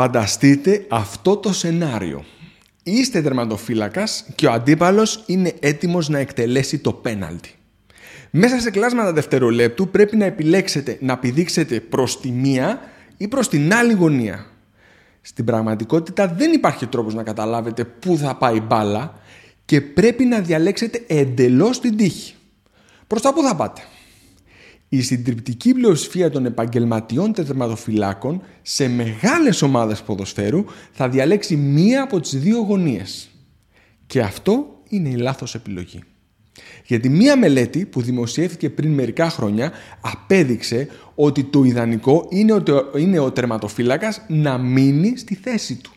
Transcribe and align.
Φανταστείτε 0.00 0.86
αυτό 0.88 1.36
το 1.36 1.52
σενάριο. 1.52 2.24
Είστε 2.82 3.22
τερματοφύλακας 3.22 4.24
και 4.34 4.46
ο 4.46 4.52
αντίπαλος 4.52 5.22
είναι 5.26 5.54
έτοιμος 5.60 6.08
να 6.08 6.18
εκτελέσει 6.18 6.78
το 6.78 6.92
πέναλτι. 6.92 7.54
Μέσα 8.30 8.60
σε 8.60 8.70
κλάσματα 8.70 9.12
δευτερολέπτου 9.12 9.88
πρέπει 9.88 10.16
να 10.16 10.24
επιλέξετε 10.24 10.98
να 11.00 11.18
πηδήξετε 11.18 11.80
προς 11.80 12.20
τη 12.20 12.30
μία 12.30 12.80
ή 13.16 13.28
προς 13.28 13.48
την 13.48 13.74
άλλη 13.74 13.92
γωνία. 13.92 14.46
Στην 15.20 15.44
πραγματικότητα 15.44 16.26
δεν 16.26 16.52
υπάρχει 16.52 16.86
τρόπος 16.86 17.14
να 17.14 17.22
καταλάβετε 17.22 17.84
πού 17.84 18.16
θα 18.16 18.36
πάει 18.36 18.56
η 18.56 18.62
μπάλα 18.66 19.14
και 19.64 19.80
πρέπει 19.80 20.24
να 20.24 20.40
διαλέξετε 20.40 21.02
εντελώς 21.06 21.80
την 21.80 21.96
τύχη. 21.96 22.34
Προς 23.06 23.22
τα 23.22 23.32
πού 23.32 23.42
θα 23.42 23.56
πάτε. 23.56 23.80
Η 24.88 25.02
συντριπτική 25.02 25.74
πλειοψηφία 25.74 26.30
των 26.30 26.46
επαγγελματιών 26.46 27.32
τερματοφυλάκων 27.32 28.42
σε 28.62 28.88
μεγάλες 28.88 29.62
ομάδες 29.62 30.02
ποδοσφαίρου 30.02 30.64
θα 30.92 31.08
διαλέξει 31.08 31.56
μία 31.56 32.02
από 32.02 32.20
τις 32.20 32.38
δύο 32.38 32.58
γωνίες. 32.58 33.28
Και 34.06 34.20
αυτό 34.20 34.80
είναι 34.88 35.08
η 35.08 35.16
λάθος 35.16 35.54
επιλογή. 35.54 36.02
Γιατί 36.86 37.08
μία 37.08 37.36
μελέτη 37.36 37.84
που 37.84 38.02
δημοσιεύθηκε 38.02 38.70
πριν 38.70 38.92
μερικά 38.92 39.30
χρόνια 39.30 39.72
απέδειξε 40.00 40.88
ότι 41.14 41.44
το 41.44 41.64
ιδανικό 41.64 42.26
είναι, 42.30 42.52
ο, 42.52 42.62
είναι 42.96 43.18
ο 43.18 43.30
τερματοφύλακας 43.30 44.22
να 44.28 44.58
μείνει 44.58 45.16
στη 45.16 45.34
θέση 45.34 45.76
του. 45.76 45.92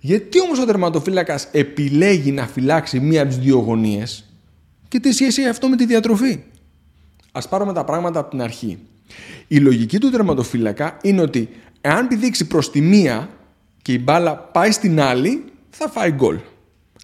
Γιατί 0.00 0.40
όμως 0.40 0.58
ο 0.58 0.64
τερματοφύλακας 0.64 1.48
επιλέγει 1.52 2.32
να 2.32 2.46
φυλάξει 2.46 3.00
μία 3.00 3.20
από 3.22 3.30
τις 3.30 3.38
δύο 3.38 3.58
γωνίες; 3.58 4.24
Και 4.88 5.00
τι 5.00 5.12
σχέση 5.12 5.44
αυτό 5.44 5.68
με 5.68 5.76
τη 5.76 5.86
διατροφή; 5.86 6.42
Α 7.36 7.48
πάρουμε 7.48 7.72
τα 7.72 7.84
πράγματα 7.84 8.20
από 8.20 8.30
την 8.30 8.42
αρχή. 8.42 8.78
Η 9.48 9.56
λογική 9.56 9.98
του 9.98 10.10
τερματοφύλακα 10.10 10.96
είναι 11.02 11.20
ότι 11.20 11.48
εάν 11.80 12.08
πηδήξει 12.08 12.46
προς 12.46 12.70
τη 12.70 12.80
μία 12.80 13.28
και 13.82 13.92
η 13.92 14.00
μπάλα 14.04 14.36
πάει 14.36 14.70
στην 14.70 15.00
άλλη, 15.00 15.44
θα 15.70 15.88
φάει 15.88 16.10
γκολ. 16.10 16.38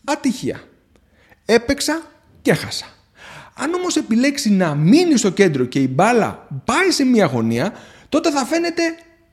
Ατυχία. 0.05 0.61
Έπαιξα 1.45 2.03
και 2.43 2.51
έχασα. 2.51 2.87
Αν 3.55 3.75
όμως 3.75 3.97
επιλέξει 3.97 4.51
να 4.51 4.75
μείνει 4.75 5.17
στο 5.17 5.31
κέντρο 5.31 5.65
και 5.65 5.81
η 5.81 5.91
μπάλα 5.91 6.47
πάει 6.65 6.91
σε 6.91 7.05
μία 7.05 7.27
γωνία, 7.27 7.73
τότε 8.09 8.31
θα 8.31 8.45
φαίνεται 8.45 8.83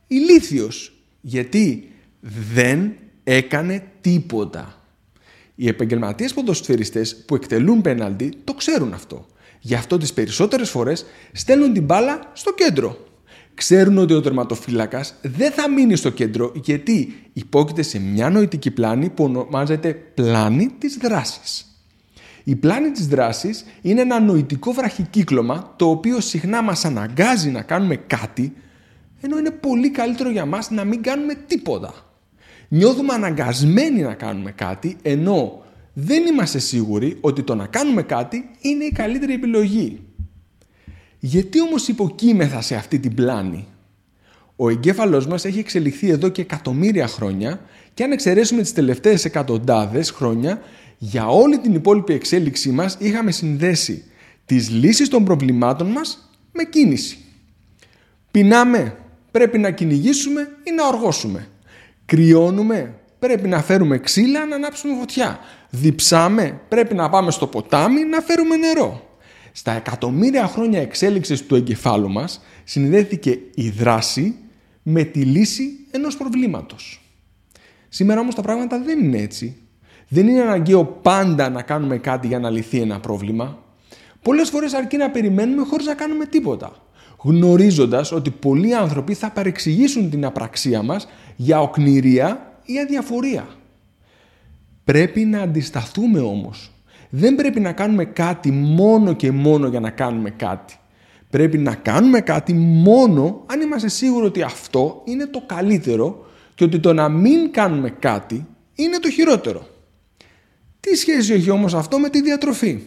ηλίθιος. 0.08 0.92
Γιατί 1.22 1.92
δεν 2.54 2.96
έκανε 3.24 3.84
τίποτα. 4.02 4.82
Οι 5.56 5.68
επαγγελματίες 5.68 6.34
ποδοσφαιριστές 6.34 7.24
που 7.26 7.36
εκτελούν 7.36 7.82
πέναλτι 7.82 8.34
το 8.44 8.54
ξέρουν 8.54 8.94
αυτό. 8.94 9.28
Γι' 9.60 9.76
αυτό 9.76 9.98
τις 9.98 10.14
περισσότερες 10.14 10.70
φορές 10.70 11.06
στέλνουν 11.32 11.74
την 11.74 11.84
μπάλα 11.84 12.20
στο 12.34 12.54
κέντρο. 12.54 12.98
Ξέρουν 13.54 13.98
ότι 13.98 14.14
ο 14.14 14.22
τερματοφύλακας 14.22 15.14
δεν 15.22 15.52
θα 15.52 15.70
μείνει 15.70 15.96
στο 15.96 16.10
κέντρο 16.10 16.52
γιατί 16.56 17.16
υπόκειται 17.34 17.82
σε 17.82 18.00
μια 18.00 18.30
νοητική 18.30 18.72
πλάνη 18.72 19.10
που 19.10 19.24
ονομάζεται 19.24 19.94
πλάνη 19.94 20.70
της 20.78 20.98
δράσης. 20.98 21.66
Η 22.44 22.56
πλάνη 22.56 22.92
της 22.92 23.08
δράσης 23.08 23.66
είναι 23.82 24.02
ένα 24.02 24.20
νοητικό 24.20 24.72
βραχικύκλωμα 24.72 25.74
το 25.76 25.90
οποίο 25.90 26.20
συχνά 26.20 26.62
μας 26.62 26.86
αναγκάζει 26.86 27.50
να 27.50 27.62
κάνουμε 27.62 27.96
κάτι 27.96 28.54
ενώ 29.22 29.38
είναι 29.38 29.52
πολύ 29.52 29.90
καλύτερο 29.90 30.30
για 30.30 30.46
μας 30.46 30.70
να 30.70 30.84
μην 30.84 31.02
κάνουμε 31.02 31.34
τίποτα. 31.48 31.94
Νιώθουμε 32.68 33.14
αναγκασμένοι 33.14 34.02
να 34.02 34.14
κάνουμε 34.14 34.52
κάτι 34.52 34.98
ενώ 35.02 35.64
δεν 36.00 36.26
είμαστε 36.26 36.60
σίγουροι 36.60 37.18
ότι 37.22 37.44
το 37.44 37.56
να 37.56 37.66
κάνουμε 37.66 38.02
κάτι 38.02 38.50
είναι 38.62 38.84
η 38.84 38.92
καλύτερη 38.92 39.34
επιλογή. 39.34 40.00
Γιατί 41.20 41.62
όμως 41.62 41.88
υποκείμεθα 41.88 42.62
σε 42.62 42.76
αυτή 42.76 43.00
την 43.00 43.14
πλάνη; 43.14 43.68
Ο 44.56 44.70
εγκέφαλός 44.70 45.28
μας 45.28 45.46
έχει 45.46 45.60
εξελιχθεί 45.60 46.10
εδώ 46.10 46.30
και 46.30 46.42
εκατομμύρια 46.42 47.08
χρόνια 47.08 47.62
και 47.94 48.04
αν 48.04 48.12
εξαιρέσουμε 48.12 48.62
τις 48.62 48.74
τελευταίες 48.74 49.26
εκατοντάδες 49.26 50.12
χρόνια, 50.12 50.62
για 50.98 51.28
όλη 51.28 51.58
την 51.58 51.74
υπόλοιπη 51.74 52.14
εξέλιξή 52.14 52.70
μας 52.70 52.98
είχαμε 53.00 53.32
συνδέσει 53.32 54.04
τις 54.46 54.70
λύσεις 54.70 55.10
των 55.10 55.24
προβλημάτων 55.24 55.88
μας 55.88 56.32
με 56.52 56.64
κίνηση. 56.64 57.18
Πεινάμε, 58.32 58.98
πρέπει 59.32 59.58
να 59.58 59.72
κυνηγήσουμε 59.72 60.42
ή 60.64 60.72
να 60.72 60.88
οργώσουμε. 60.88 61.48
Κρυώνουμε, 62.06 63.00
πρέπει 63.20 63.48
να 63.48 63.62
φέρουμε 63.62 63.98
ξύλα 63.98 64.46
να 64.46 64.56
ανάψουμε 64.56 64.96
φωτιά. 65.00 65.40
Διψάμε, 65.70 66.62
πρέπει 66.68 66.96
να 66.96 67.10
πάμε 67.10 67.32
στο 67.32 67.48
ποτάμι 67.48 68.04
να 68.04 68.22
φέρουμε 68.22 68.56
νερό. 68.56 69.02
Στα 69.52 69.72
εκατομμύρια 69.72 70.48
χρόνια 70.48 70.82
εξέλιξης 70.82 71.46
του 71.46 71.56
εγκεφάλου 71.56 72.10
μας 72.10 72.42
συνδέθηκε 72.64 73.40
η 73.56 73.70
δράση 73.70 74.36
με 74.84 75.04
τη 75.04 75.20
λύση 75.20 75.70
ενός 75.92 76.18
προβλήματος. 76.18 77.02
Σήμερα 77.90 78.20
όμως 78.20 78.36
τα 78.36 78.42
πράγματα 78.42 78.80
δεν 78.80 79.04
είναι 79.04 79.18
έτσι. 79.18 79.58
Δεν 80.08 80.28
είναι 80.28 80.42
αναγκαίο 80.42 80.86
πάντα 80.86 81.50
να 81.50 81.62
κάνουμε 81.62 81.98
κάτι 81.98 82.28
για 82.28 82.40
να 82.40 82.50
λυθεί 82.50 82.80
ένα 82.80 83.00
πρόβλημα. 83.00 83.58
Πολλές 84.22 84.50
φορές 84.50 84.74
αρκεί 84.74 84.98
να 84.98 85.10
περιμένουμε 85.10 85.64
χωρίς 85.64 85.86
να 85.86 85.94
κάνουμε 85.94 86.26
τίποτα. 86.26 86.72
Γνωρίζοντας 87.24 88.12
ότι 88.12 88.30
πολλοί 88.30 88.76
άνθρωποι 88.76 89.14
θα 89.14 89.32
παρεξηγήσουν 89.32 90.10
την 90.10 90.26
απραξία 90.26 90.82
μας 90.82 91.08
για 91.36 91.62
οκνηρία 91.62 92.57
ή 92.68 92.80
αδιαφορία. 92.80 93.48
Πρέπει 94.84 95.26
να 95.26 95.42
αντισταθούμε 95.42 96.20
όμως. 96.20 96.72
Δεν 97.10 97.36
πρέπει 97.36 97.60
να 97.60 97.72
κάνουμε 97.72 98.06
κάτι 98.06 98.52
μόνο 98.52 99.14
και 99.14 99.32
μόνο 99.32 99.68
για 99.68 99.80
να 99.80 99.90
κάνουμε 99.90 100.30
κάτι. 100.30 100.76
Πρέπει 101.30 101.58
να 101.58 101.76
κάνουμε 101.76 102.22
κάτι 102.22 102.54
μόνο 102.54 103.44
αν 103.46 103.62
είμαστε 103.62 103.88
σίγουροι 103.88 104.26
ότι 104.26 104.42
αυτό 104.42 105.02
είναι 105.06 105.26
το 105.26 105.44
καλύτερο 105.46 106.26
και 106.56 106.64
ότι 106.64 106.80
το 106.80 106.94
να 106.94 107.10
μην 107.10 107.52
κάνουμε 107.52 107.90
κάτι 107.90 108.46
είναι 108.76 109.00
το 109.00 109.10
χειρότερο. 109.10 109.68
Τι 110.80 110.96
σχέση 110.96 111.34
έχει 111.34 111.50
όμως 111.50 111.74
αυτό 111.74 112.00
με 112.00 112.10
τη 112.10 112.22
διατροφή; 112.22 112.82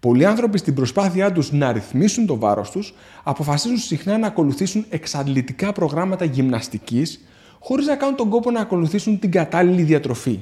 Πολλοί 0.00 0.24
άνθρωποι 0.24 0.58
στην 0.58 0.74
προσπάθειά 0.74 1.32
τους 1.32 1.52
να 1.52 1.72
ρυθμίσουν 1.72 2.26
το 2.26 2.38
βάρος 2.38 2.70
τους 2.70 2.94
αποφασίζουν 3.22 3.78
συχνά 3.78 4.18
να 4.18 4.26
ακολουθήσουν 4.26 4.84
εξαντλητικά 4.88 5.72
προγράμματα 5.72 6.24
γυμναστικής 6.24 7.20
χωρίς 7.58 7.86
να 7.86 7.96
κάνουν 7.96 8.16
τον 8.16 8.28
κόπο 8.28 8.50
να 8.50 8.60
ακολουθήσουν 8.60 9.18
την 9.18 9.30
κατάλληλη 9.30 9.82
διατροφή. 9.82 10.38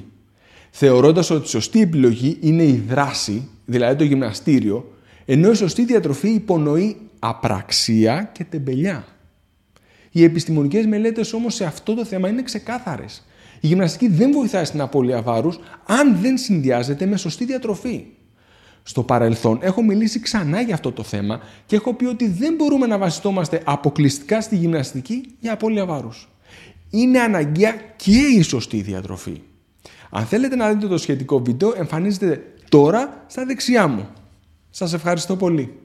Θεωρώντας 0.69 1.29
ότι 1.29 1.45
η 1.45 1.49
σωστή 1.49 1.81
επιλογή 1.81 2.37
είναι 2.41 2.63
η 2.63 2.83
δράση, 2.87 3.49
δηλαδή 3.65 3.95
το 3.95 4.03
γυμναστήριο, 4.03 4.91
ενώ 5.25 5.51
η 5.51 5.55
σωστή 5.55 5.85
διατροφή 5.85 6.29
υπονοεί 6.29 6.97
απραξία 7.19 8.29
και 8.33 8.43
τεμπελιά. 8.43 9.05
Οι 10.11 10.23
επιστημονικές 10.23 10.85
μελέτες 10.85 11.33
όμως 11.33 11.53
σε 11.55 11.65
αυτό 11.65 11.93
το 11.93 12.05
θέμα 12.05 12.29
είναι 12.29 12.41
ξεκάθαρες. 12.41 13.25
Η 13.59 13.67
γυμναστική 13.67 14.07
δεν 14.07 14.31
βοηθάει 14.31 14.65
στην 14.65 14.81
απώλεια 14.81 15.21
βάρους 15.21 15.59
αν 15.85 16.17
δεν 16.21 16.37
συνδυάζεται 16.37 17.05
με 17.05 17.17
σωστή 17.17 17.45
διατροφή. 17.45 18.05
Στο 18.83 19.03
παρελθόν 19.03 19.59
έχω 19.61 19.81
μιλήσει 19.81 20.19
ξανά 20.19 20.61
για 20.61 20.73
αυτό 20.73 20.91
το 20.91 21.03
θέμα 21.03 21.39
και 21.65 21.75
έχω 21.75 21.93
πει 21.93 22.05
ότι 22.05 22.27
δεν 22.27 22.53
μπορούμε 22.53 22.87
να 22.87 22.97
βασιστόμαστε 22.97 23.61
αποκλειστικά 23.65 24.41
στη 24.41 24.55
γυμναστική 24.55 25.25
για 25.39 25.53
απώλεια 25.53 25.85
βάρους 25.85 26.27
είναι 26.89 27.19
αναγκαία 27.19 27.75
και 27.95 28.19
η 28.19 28.41
σωστή 28.41 28.81
διατροφή. 28.81 29.41
Αν 30.09 30.25
θέλετε 30.25 30.55
να 30.55 30.69
δείτε 30.73 30.87
το 30.87 30.97
σχετικό 30.97 31.39
βίντεο, 31.39 31.73
εμφανίζεται 31.77 32.43
τώρα 32.69 33.25
στα 33.27 33.45
δεξιά 33.45 33.87
μου. 33.87 34.07
Σας 34.69 34.93
ευχαριστώ 34.93 35.35
πολύ. 35.35 35.79